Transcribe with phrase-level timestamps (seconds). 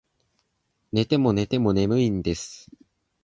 [0.91, 2.71] 寝ても寝ても眠いんです